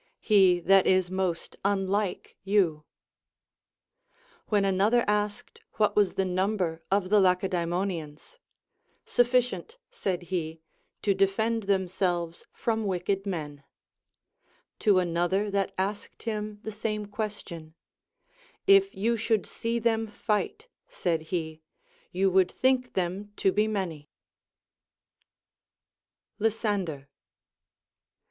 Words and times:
He 0.19 0.59
that 0.61 0.87
is 0.87 1.11
most 1.11 1.57
unlike 1.63 2.35
you. 2.43 2.85
When 4.47 4.65
another 4.65 5.05
asked 5.07 5.59
what 5.73 5.95
was 5.95 6.15
the 6.15 6.25
number 6.25 6.81
of 6.89 7.11
the 7.11 7.19
Lacedae 7.19 7.65
monians,— 7.65 8.39
Sufficient, 9.05 9.77
said 9.91 10.23
he, 10.33 10.59
to 11.03 11.13
defend 11.13 11.63
themselves 11.69 12.47
fron• 12.51 12.79
AND 12.79 12.87
GREAT 13.05 13.23
COMMANDERS. 13.25 13.59
219 13.59 13.61
wicked 13.61 13.61
men. 13.61 13.63
To 14.79 14.97
another 15.37 15.51
that 15.51 15.73
asked 15.77 16.23
him 16.23 16.61
the 16.63 16.71
same 16.71 17.05
ques 17.05 17.43
tion, 17.45 17.75
If 18.65 18.95
you 18.95 19.15
should 19.15 19.45
see 19.45 19.77
them 19.77 20.07
fight, 20.07 20.67
said 20.87 21.21
he, 21.29 21.61
you 22.11 22.31
would 22.31 22.51
think 22.51 22.93
them 22.93 23.33
to 23.35 23.51
be 23.51 23.67
many. 23.67 24.09
Lysander. 26.39 27.07